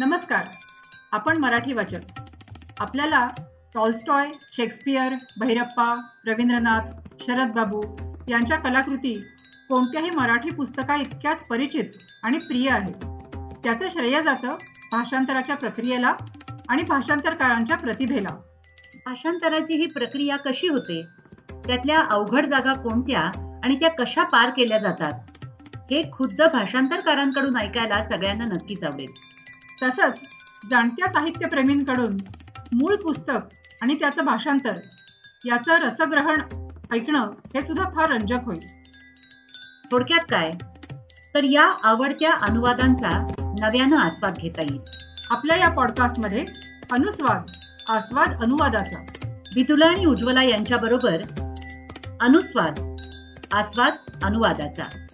[0.00, 0.44] नमस्कार.
[1.12, 2.20] आपण मराठी वाचक.
[2.78, 3.26] आपल्याला
[3.74, 6.80] टॉल्स्टॉय शेक्सपियर भैरप्पा रवींद्रनाथ
[7.20, 7.80] शरद बाबू
[8.28, 9.20] यांच्या कलाकृती
[9.68, 11.84] कोणत्याही मराठी पुस्तका इतक्याच परिचित
[12.22, 13.06] आणि प्रिय आहेत.
[13.64, 14.48] त्याचं श्रेय जातं
[14.92, 16.14] भाषांतराच्या प्रक्रियेला
[16.68, 18.36] आणि भाषांतरकारांच्या प्रतिभेला.
[19.06, 21.06] भाषांतराची ही प्रक्रिया कशी होते?
[21.50, 23.20] त्यातल्या अवघड जागा कोणत्या
[23.64, 25.46] आणि त्या कशा पार केल्या जातात?
[25.76, 29.29] हे खुद्द भाषांतरकारांकडून ऐकायला सगळ्यांना नक्कीच आवडेल.
[29.82, 30.20] तसंच
[30.70, 32.16] जाणत्या साहित्यप्रेमींकडून
[32.72, 33.38] मूळ पुस्तक
[33.82, 34.72] आणि त्याचं भाषांतर
[35.44, 36.40] याचं रसग्रहण
[36.92, 38.66] ऐकणं हे सुद्धा फार रंजक होईल.
[39.90, 40.52] थोडक्यात काय?
[41.34, 44.80] तर या आवडत्या अनुवादांचा नव्यानं आस्वाद घेता येईल.
[45.30, 46.44] आपल्या या पॉडकास्टमध्ये
[46.90, 47.42] अनुस्वाद
[47.88, 49.06] आस्वाद अनुवादाचा.
[49.54, 51.22] वितुला आणि उज्ज्वला यांच्याबरोबर
[52.20, 52.96] अनुस्वाद
[53.52, 55.09] आस्वाद अनुवादाचा.